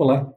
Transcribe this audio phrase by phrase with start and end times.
[0.00, 0.32] Olá,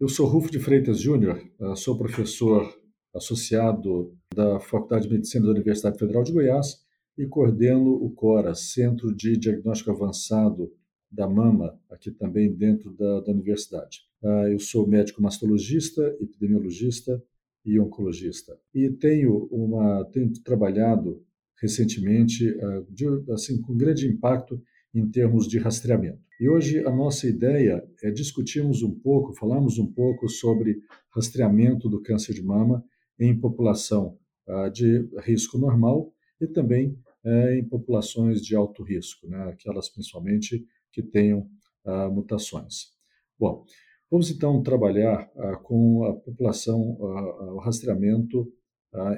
[0.00, 2.66] eu sou Rufo de Freitas Júnior, eh, sou professor
[3.14, 6.78] associado da Faculdade de Medicina da Universidade Federal de Goiás
[7.18, 10.72] e coordeno o CORA, Centro de Diagnóstico Avançado
[11.10, 13.98] da Mama, aqui também dentro da, da universidade.
[14.24, 17.22] Ah, eu sou médico mastologista, epidemiologista
[17.66, 18.58] e oncologista.
[18.74, 21.22] E tenho, uma, tenho trabalhado
[21.60, 24.58] recentemente ah, assim, com grande impacto
[24.94, 26.31] em termos de rastreamento.
[26.42, 30.82] E hoje a nossa ideia é discutirmos um pouco, falarmos um pouco sobre
[31.14, 32.84] rastreamento do câncer de mama
[33.16, 39.50] em população uh, de risco normal e também uh, em populações de alto risco, né,
[39.50, 41.48] aquelas principalmente que tenham
[41.86, 42.88] uh, mutações.
[43.38, 43.64] Bom,
[44.10, 46.80] vamos então trabalhar ah, com a população,
[47.54, 48.52] o rastreamento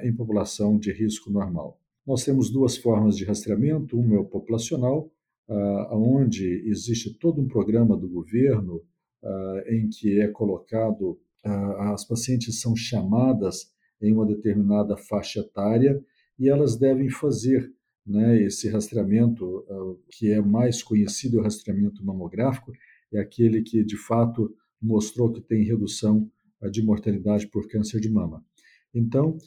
[0.03, 1.79] em população de risco normal.
[2.05, 5.11] Nós temos duas formas de rastreamento, uma é o populacional,
[5.47, 8.81] uh, onde existe todo um programa do governo
[9.23, 16.03] uh, em que é colocado, uh, as pacientes são chamadas em uma determinada faixa etária
[16.37, 17.71] e elas devem fazer
[18.05, 19.65] né, esse rastreamento,
[20.11, 22.71] que é mais conhecido, o rastreamento mamográfico,
[23.11, 26.29] é aquele que de fato mostrou que tem redução
[26.69, 28.45] de mortalidade por câncer de mama.
[28.93, 29.37] Então,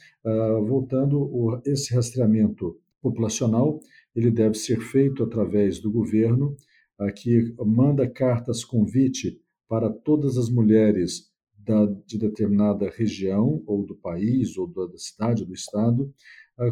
[0.67, 3.81] voltando, esse rastreamento populacional
[4.15, 6.57] ele deve ser feito através do governo,
[7.15, 14.57] que manda cartas convite para todas as mulheres da, de determinada região, ou do país,
[14.57, 16.13] ou da cidade, do estado,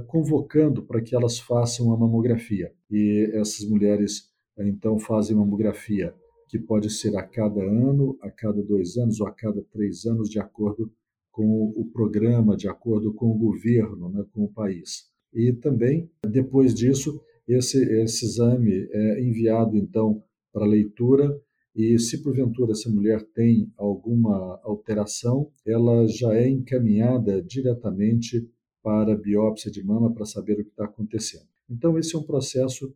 [0.06, 2.72] convocando para que elas façam a mamografia.
[2.90, 6.14] E essas mulheres, então, fazem mamografia,
[6.48, 10.28] que pode ser a cada ano, a cada dois anos ou a cada três anos,
[10.28, 10.92] de acordo
[11.30, 15.10] com o programa, de acordo com o governo, né, com o país.
[15.36, 21.38] E também, depois disso, esse, esse exame é enviado, então, para leitura
[21.74, 28.48] e, se porventura essa mulher tem alguma alteração, ela já é encaminhada diretamente
[28.82, 31.44] para a biópsia de mama para saber o que está acontecendo.
[31.68, 32.94] Então, esse é um processo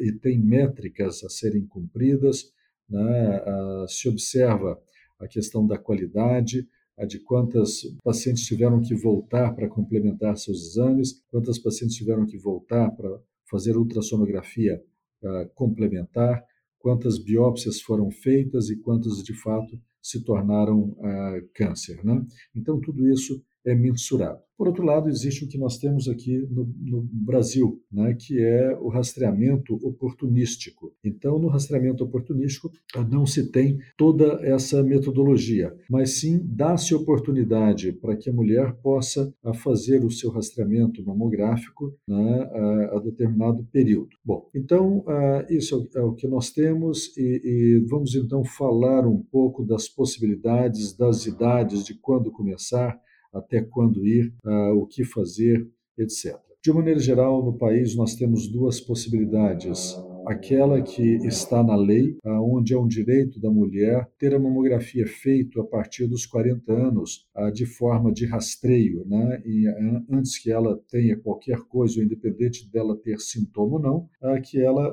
[0.00, 2.52] e tem métricas a serem cumpridas,
[2.90, 3.42] né?
[3.46, 4.78] ah, se observa
[5.18, 11.22] a questão da qualidade, a de quantas pacientes tiveram que voltar para complementar seus exames,
[11.28, 13.20] quantas pacientes tiveram que voltar para
[13.50, 14.82] fazer ultrassonografia
[15.22, 16.42] uh, complementar,
[16.78, 22.02] quantas biópsias foram feitas e quantas de fato se tornaram uh, câncer.
[22.04, 22.24] Né?
[22.54, 24.46] Então, tudo isso é mensurado.
[24.56, 28.74] Por outro lado, existe o que nós temos aqui no, no, Brasil, né, que é
[28.80, 30.94] o rastreamento oportunístico.
[31.04, 32.70] Então, no rastreamento oportunístico,
[33.10, 39.30] não se tem toda essa metodologia, mas sim dá-se oportunidade para que a mulher possa
[39.62, 44.16] fazer o seu rastreamento mamográfico né, a, a, determinado período.
[44.24, 45.04] Bom, então,
[45.50, 50.96] isso é o que nós temos e, e vamos então falar um pouco das possibilidades,
[50.96, 52.98] das idades, de quando começar
[53.32, 56.36] até quando ir, uh, o que fazer, etc.
[56.62, 59.96] De maneira geral, no país nós temos duas possibilidades.
[60.26, 65.60] Aquela que está na lei, onde é um direito da mulher ter a mamografia feita
[65.60, 69.40] a partir dos 40 anos, de forma de rastreio, né?
[69.46, 69.68] e
[70.10, 74.92] antes que ela tenha qualquer coisa, independente dela ter sintoma ou não, que ela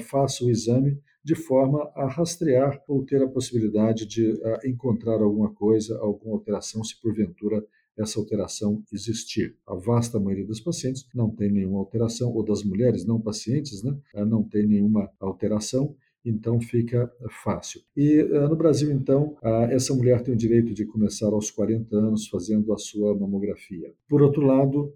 [0.00, 5.52] faça o exame de forma a rastrear ou ter a possibilidade de uh, encontrar alguma
[5.52, 7.62] coisa, alguma alteração, se porventura
[7.98, 9.54] essa alteração existir.
[9.66, 13.94] A vasta maioria dos pacientes não tem nenhuma alteração, ou das mulheres não pacientes, né,
[14.14, 15.94] ah, não tem nenhuma alteração,
[16.24, 17.10] então fica
[17.42, 17.80] fácil.
[17.96, 19.36] E uh, no Brasil, então,
[19.70, 23.92] essa mulher tem o direito de começar aos 40 anos fazendo a sua mamografia.
[24.08, 24.92] Por outro lado,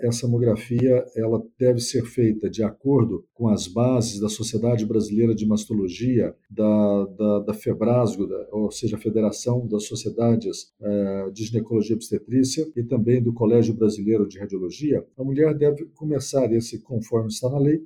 [0.00, 5.46] essa mamografia ela deve ser feita de acordo com as bases da Sociedade Brasileira de
[5.46, 11.96] Mastologia, da, da, da FEBRASGO, ou seja, a Federação das Sociedades eh, de Ginecologia e
[11.96, 15.04] Obstetrícia, e também do Colégio Brasileiro de Radiologia.
[15.16, 17.82] A mulher deve começar esse, conforme está na lei,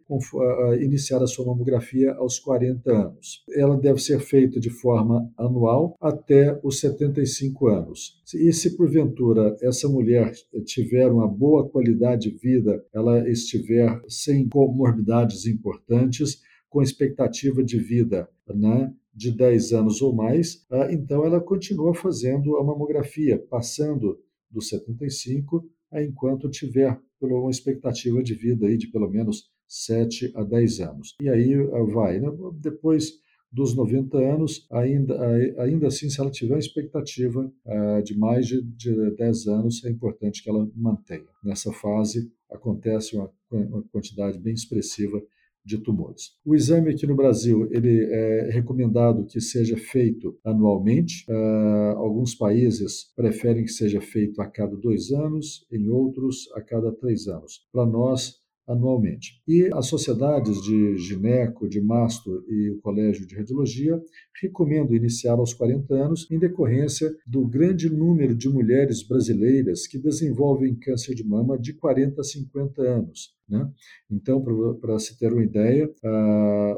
[0.81, 3.43] iniciar a sua mamografia aos 40 40 anos.
[3.55, 8.21] Ela deve ser feita de forma anual até os 75 anos.
[8.35, 10.33] E se porventura essa mulher
[10.67, 18.29] tiver uma boa qualidade de vida, ela estiver sem comorbidades importantes, com expectativa de vida
[18.55, 24.19] né, de 10 anos ou mais, ah, então ela continua fazendo a mamografia, passando
[24.51, 25.65] dos 75
[25.95, 31.17] enquanto tiver uma expectativa de vida aí de pelo menos 7 a 10 anos.
[31.21, 32.29] E aí ah, vai, né?
[32.61, 33.13] depois
[33.51, 35.15] dos 90 anos, ainda,
[35.59, 40.43] ainda assim, se ela tiver expectativa uh, de mais de, de 10 anos, é importante
[40.43, 41.29] que ela mantenha.
[41.45, 45.23] Nessa fase, acontece uma, uma quantidade bem expressiva
[45.65, 46.33] de tumores.
[46.45, 51.25] O exame aqui no Brasil ele é recomendado que seja feito anualmente.
[51.31, 56.91] Uh, alguns países preferem que seja feito a cada dois anos, em outros a cada
[56.91, 57.65] três anos.
[57.73, 59.43] Para nós anualmente.
[59.47, 64.01] E as sociedades de gineco, de masto e o Colégio de Radiologia
[64.41, 70.75] recomendam iniciar aos 40 anos em decorrência do grande número de mulheres brasileiras que desenvolvem
[70.75, 73.35] câncer de mama de 40 a 50 anos.
[73.49, 73.69] Né?
[74.11, 74.43] Então,
[74.81, 76.77] para se ter uma ideia, a,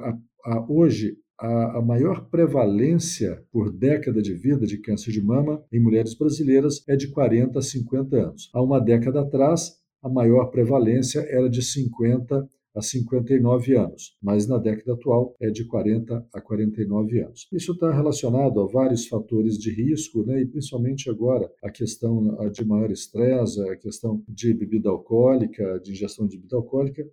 [0.00, 5.80] a, a, hoje a, maior prevalência por década de vida de câncer de mama em
[5.80, 8.50] mulheres brasileiras é de 40 a 50 anos.
[8.54, 9.72] Há uma década atrás,
[10.02, 15.64] a maior prevalência era de 50 a 59 anos, mas na década atual é de
[15.66, 17.46] 40 a 49 anos.
[17.52, 22.64] Isso está relacionado a vários fatores de risco, né, e principalmente agora a questão de
[22.64, 27.04] maior estresse, a questão de bebida alcoólica, de ingestão de bebida alcoólica,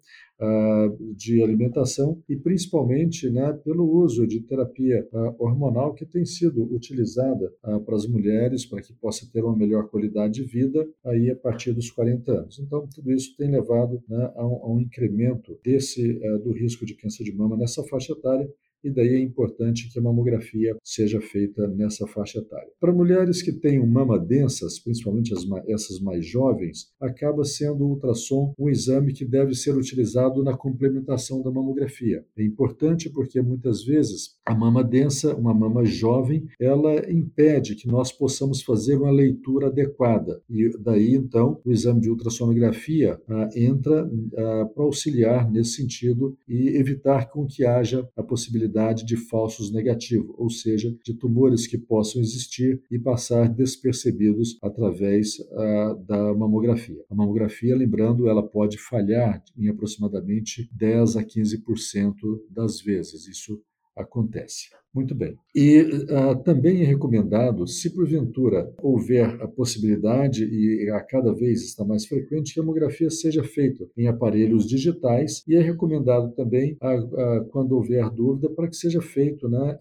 [1.15, 7.53] de alimentação e principalmente né, pelo uso de terapia uh, hormonal que tem sido utilizada
[7.63, 11.36] uh, para as mulheres para que possa ter uma melhor qualidade de vida aí a
[11.36, 12.59] partir dos 40 anos.
[12.59, 16.86] Então, tudo isso tem levado né, a, um, a, um, incremento desse eh, do risco
[16.86, 18.50] de câncer de mama nessa faixa etária
[18.84, 22.70] e daí é importante que a mamografia seja feita nessa faixa etária.
[22.80, 28.54] Para mulheres que têm mama densas, principalmente as, essas mais jovens, acaba sendo o ultrassom
[28.58, 32.24] um exame que deve ser utilizado na complementação da mamografia.
[32.38, 38.12] É importante porque muitas vezes a mama densa, uma mama jovem, ela impede que nós
[38.12, 40.42] possamos fazer uma leitura adequada.
[40.50, 46.70] E daí então o exame de ultrassonografia ah, entra ah, para auxiliar nesse sentido e
[46.78, 51.77] evitar com que haja a possibilidade possibilidade de falsos negativos, ou seja, de tumores que
[51.77, 57.04] possam existir e passar despercebidos através uh, da mamografia.
[57.10, 62.13] A mamografia, lembrando, ela pode falhar em aproximadamente 10 a 15%
[62.50, 63.27] das vezes.
[63.27, 63.62] Isso
[63.95, 64.69] acontece.
[64.94, 65.38] Muito bem.
[65.56, 71.86] E uh, também é recomendado, se porventura houver a possibilidade, e a cada vez está
[71.86, 77.41] mais frequente, que a mamografia seja feita em aparelhos digitais, e é recomendado também, uh,
[77.41, 79.77] uh, quando houver dúvida, para que seja feito né,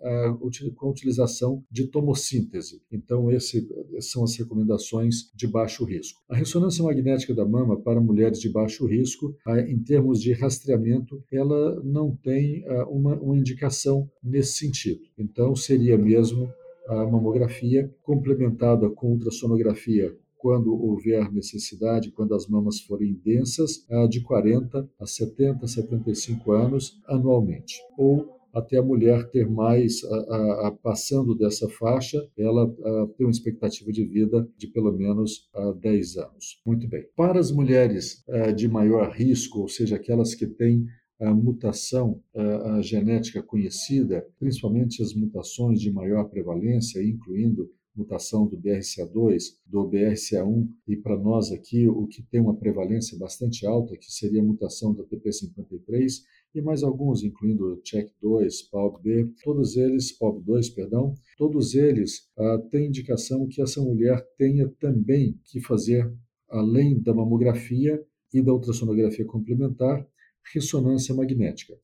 [0.76, 2.82] com a utilização de tomossíntese.
[2.92, 3.62] Então, essas
[4.00, 6.20] são as recomendações de baixo risco.
[6.28, 9.34] A ressonância magnética da mama para mulheres de baixo risco,
[9.66, 14.97] em termos de rastreamento, ela não tem uma, uma indicação nesse sentido.
[15.18, 16.52] Então, seria mesmo
[16.88, 24.88] a mamografia complementada com ultrassonografia quando houver necessidade, quando as mamas forem densas, de 40
[24.98, 27.82] a 70, 75 anos anualmente.
[27.98, 33.26] Ou até a mulher ter mais, a, a, a, passando dessa faixa, ela a, tem
[33.26, 36.60] uma expectativa de vida de pelo menos 10 anos.
[36.64, 37.04] Muito bem.
[37.16, 38.24] Para as mulheres
[38.56, 40.86] de maior risco, ou seja, aquelas que têm
[41.20, 47.68] a mutação a genética conhecida, principalmente as mutações de maior prevalência, incluindo
[47.98, 53.66] mutação do BRCA2, do BRCA1 e para nós aqui o que tem uma prevalência bastante
[53.66, 56.22] alta, que seria a mutação da TP53
[56.54, 62.86] e mais alguns, incluindo o CHEK2, PALB, todos eles, PALB2, perdão, todos eles ah, têm
[62.86, 66.10] indicação que essa mulher tenha também que fazer,
[66.48, 68.00] além da mamografia
[68.32, 70.06] e da ultrassonografia complementar,
[70.52, 71.74] ressonância magnética.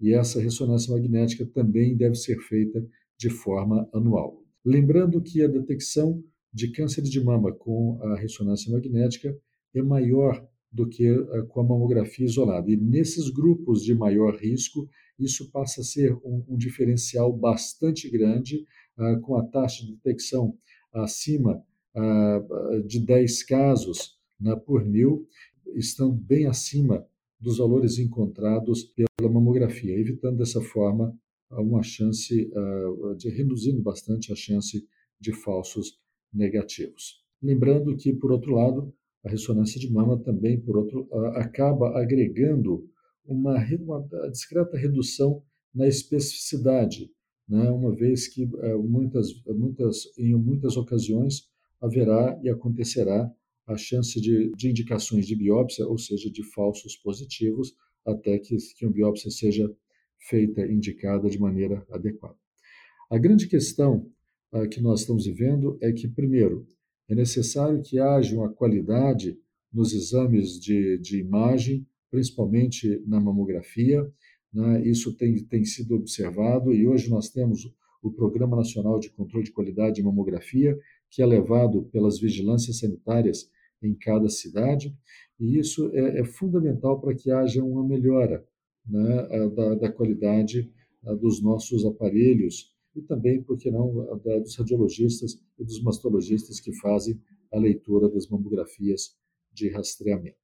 [0.00, 2.84] E essa ressonância magnética também deve ser feita
[3.16, 4.42] de forma anual.
[4.64, 6.22] Lembrando que a detecção
[6.52, 9.36] de câncer de mama com a ressonância magnética
[9.74, 11.06] é maior do que
[11.48, 12.70] com a mamografia isolada.
[12.70, 18.66] E nesses grupos de maior risco, isso passa a ser um, um diferencial bastante grande,
[18.98, 20.56] uh, com a taxa de detecção
[20.92, 21.62] acima
[21.94, 25.28] uh, de 10 casos né, por mil,
[25.76, 27.06] estão bem acima
[27.44, 31.14] dos valores encontrados pela mamografia, evitando dessa forma
[31.50, 34.84] uma chance uh, de reduzindo bastante a chance
[35.20, 36.00] de falsos
[36.32, 37.22] negativos.
[37.42, 42.88] Lembrando que, por outro lado, a ressonância de mama também, por outro, uh, acaba agregando
[43.24, 47.10] uma, uma, discreta redução na especificidade,
[47.46, 47.70] né?
[47.70, 51.46] uma vez que uh, muitas, muitas, em muitas ocasiões
[51.80, 53.30] haverá e acontecerá
[53.66, 58.84] a chance de, de indicações de biópsia, ou seja, de falsos positivos, até que, que
[58.84, 59.70] a biópsia seja
[60.28, 62.36] feita, indicada de maneira adequada.
[63.10, 64.10] A grande questão
[64.52, 66.66] uh, que nós estamos vivendo é que, primeiro,
[67.08, 69.38] é necessário que haja uma qualidade
[69.72, 74.10] nos exames de, de imagem, principalmente na mamografia.
[74.52, 74.86] Né?
[74.86, 77.70] Isso tem, tem sido observado e hoje nós temos
[78.02, 80.78] o Programa Nacional de Controle de Qualidade de Mamografia,
[81.10, 83.48] que é levado pelas vigilâncias sanitárias
[83.84, 84.96] em cada cidade,
[85.38, 88.46] e isso é, é fundamental para que haja uma melhora
[88.86, 90.70] né, da, da, qualidade
[91.20, 93.92] dos nossos aparelhos e também, por que não,
[94.42, 97.20] dos radiologistas e dos mastologistas que fazem
[97.52, 99.16] a leitura das mamografias
[99.52, 100.36] de rastreamento.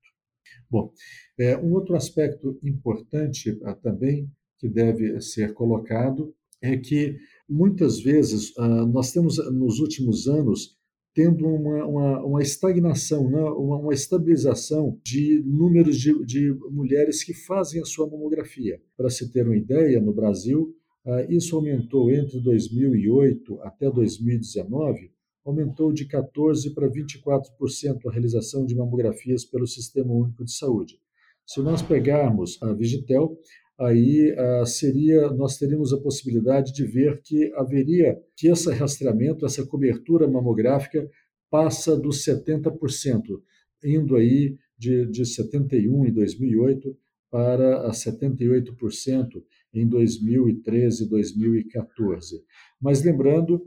[0.70, 0.92] Bom,
[1.38, 7.18] é, um outro aspecto importante ah, também que deve ser colocado é que
[7.49, 10.78] muitas vezes ah, nós temos nos últimos anos
[11.14, 13.40] tendo uma, uma, uma estagnação, né?
[13.40, 18.81] uma, uma, estabilização de números de, de, mulheres que fazem a sua mamografia.
[18.97, 20.75] Para se ter uma ideia, no Brasil,
[21.05, 25.11] ah, isso aumentou entre 2008 até 2019
[25.45, 30.99] aumentou de 14% para 24% a realização de mamografias pelo Sistema Único de Saúde.
[31.47, 33.37] Se nós pegarmos a Vigitel,
[33.80, 39.64] aí ah, seria nós teríamos a possibilidade de ver que haveria que esse rastreamento, essa
[39.64, 41.08] cobertura mamográfica
[41.50, 43.40] passa dos 70%,
[43.82, 46.96] indo aí de, de 71 em 2008
[47.30, 52.44] para 78% em 2013 e 2014.
[52.80, 53.64] Mas lembrando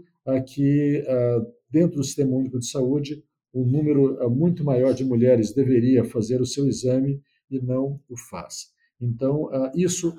[0.47, 5.53] que ah, dentro do Sistema Único de Saúde, um número ah, muito maior de mulheres
[5.53, 8.72] deveria fazer o seu exame e não o faz.
[9.03, 10.15] Então, ah, isso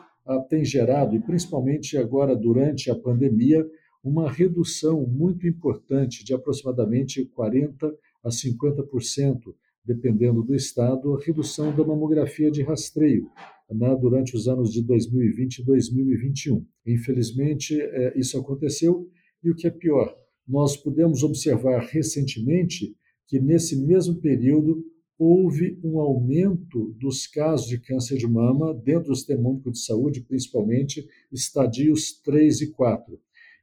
[0.49, 3.67] tem gerado, e principalmente agora durante a pandemia,
[4.03, 11.85] uma redução muito importante de aproximadamente 40% a 50%, dependendo do estado, a redução da
[11.85, 13.31] mamografia de rastreio
[13.71, 16.67] né, durante os anos de 2020 e 2021.
[16.87, 19.09] Infelizmente, é, isso aconteceu
[19.43, 20.15] e o que é pior,
[20.49, 22.95] nós pudemos observar recentemente
[23.27, 24.85] que nesse mesmo período
[25.19, 30.23] houve um aumento dos casos de câncer de mama dentro do sistema único de saúde,
[30.23, 33.19] principalmente estadios 3 e 4.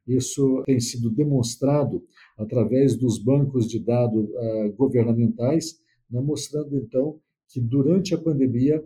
[0.08, 2.04] Isso tem sido demonstrado
[2.38, 5.80] através dos bancos de dados uh, governamentais,
[6.10, 8.84] né, mostrando então que durante a pandemia,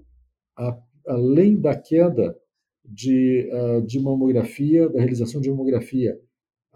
[0.58, 2.36] a, além da queda
[2.84, 6.20] de, uh, de mamografia, da realização de mamografia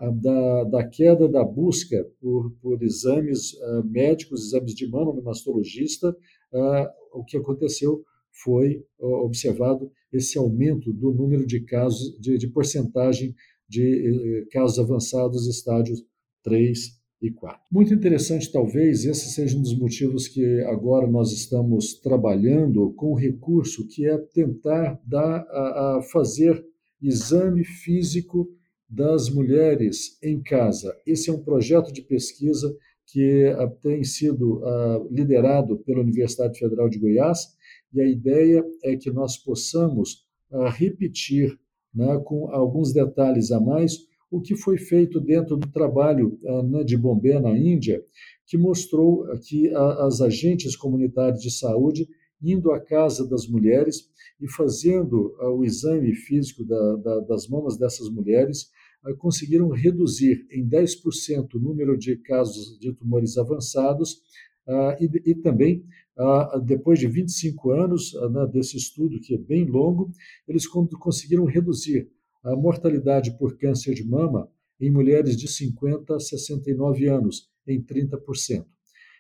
[0.08, 6.10] da, da queda da busca por, por exames uh, médicos, exames de mama no mastologista,
[6.10, 6.88] uh,
[7.20, 8.04] o que aconteceu
[8.44, 13.36] foi uh, observado esse aumento do número de casos, de, de porcentagem
[13.68, 16.04] de casos avançados, estádios
[16.44, 17.60] 3 e 4.
[17.72, 23.16] Muito interessante, talvez, esse seja um dos motivos que agora nós estamos trabalhando com o
[23.16, 26.66] recurso que é tentar dar, a, a fazer
[27.02, 28.50] exame físico
[28.90, 30.96] das mulheres em casa.
[31.06, 36.90] Esse é um projeto de pesquisa que ah, tem sido uh, liderado pela Universidade Federal
[36.90, 37.56] de Goiás
[37.94, 41.58] e a ideia é que nós possamos uh, repetir,
[41.94, 43.98] né, com alguns detalhes a mais,
[44.32, 48.04] o que foi feito dentro do trabalho né, de Bombay na Índia,
[48.46, 52.08] que mostrou que as agentes comunitárias de saúde
[52.40, 54.08] indo à casa das mulheres
[54.40, 58.70] e fazendo o exame físico da, da, das mamas dessas mulheres,
[59.18, 64.22] conseguiram reduzir em 10% o número de casos de tumores avançados
[64.68, 65.84] ah, e, e também,
[66.18, 70.12] ah, depois de 25 anos ah, né, desse estudo, que é bem longo,
[70.48, 72.10] eles conseguiram reduzir
[72.44, 74.48] a mortalidade por câncer de mama
[74.80, 78.66] em mulheres de 50 a 69 anos em 30%.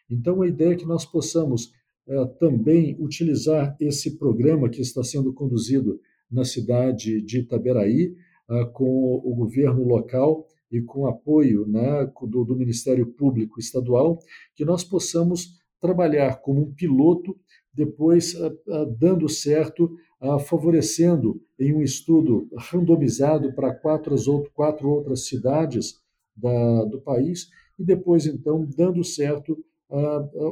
[0.09, 1.71] Então, a ideia é que nós possamos
[2.39, 5.99] também utilizar esse programa que está sendo conduzido
[6.31, 8.15] na cidade de Itaberaí,
[8.73, 14.19] com o governo local e com apoio né, do, do Ministério Público Estadual,
[14.55, 17.37] que nós possamos trabalhar como um piloto,
[17.73, 19.95] depois ah, ah, dando certo,
[20.45, 24.13] favorecendo em um estudo randomizado para quatro,
[24.53, 25.95] quatro outras cidades
[26.35, 29.57] da, do país, e depois, então, dando certo,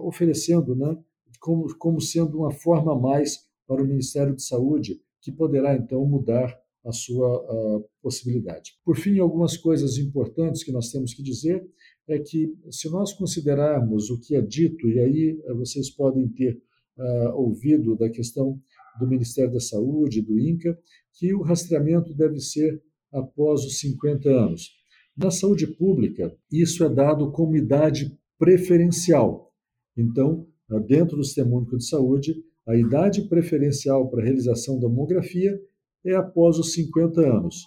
[0.02, 0.98] oferecendo né,
[1.42, 6.06] como, como sendo uma forma a mais para o Ministério de Saúde, que poderá, então,
[6.06, 6.58] mudar
[6.88, 8.72] a sua possibilidade.
[8.86, 11.68] Por fim, algumas coisas importantes que nós temos que dizer
[12.08, 16.62] é que, se nós considerarmos o que é dito, e aí uh, vocês podem ter
[16.98, 18.60] uh, ouvido da questão
[19.00, 20.80] do Ministério da Saúde, do INCA,
[21.14, 24.72] que o rastreamento deve ser após os 50 anos.
[25.16, 29.52] Na saúde pública, isso é dado como idade preferencial.
[29.96, 30.48] Então,
[30.88, 32.36] dentro do Sistema Único de Saúde,
[32.68, 35.60] a idade preferencial para a realização da mamografia
[36.08, 37.66] é após os 50 anos.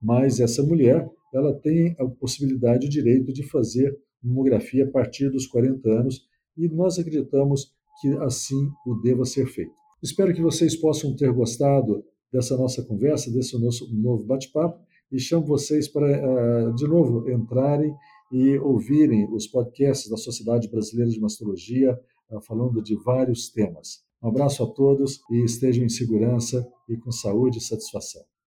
[0.00, 5.46] Mas essa mulher, ela tem a possibilidade, o direito de fazer mamografia a partir dos
[5.46, 9.72] 40 anos e nós acreditamos que assim o deva ser feito.
[10.02, 14.80] Espero que vocês possam ter gostado dessa nossa conversa, desse nosso novo bate-papo
[15.10, 17.94] e chamo vocês para, eh, de novo, entrarem
[18.32, 21.98] e ouvirem os podcasts da Sociedade Brasileira de Mastologia,
[22.30, 24.04] eh, falando de vários temas.
[24.22, 28.30] Um abraço a todos e estejam em segurança e com saúde e satisfação.